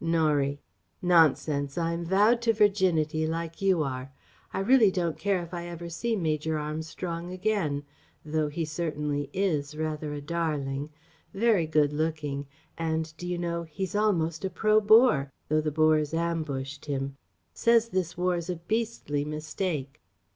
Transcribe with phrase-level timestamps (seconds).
[0.03, 0.59] Norie:
[0.99, 1.77] "Nonsense!
[1.77, 4.11] I'm vowed to virginity, like you are...
[4.51, 7.83] I really don't care if I never see Major Armstrong again...
[8.25, 10.89] though he certainly is rather a darling...
[11.35, 12.47] very good looking...
[12.79, 17.15] and, d'you know, he's almost a Pro Boer, though the Boers ambushed him....
[17.53, 20.01] Says this war's a beastly mistake....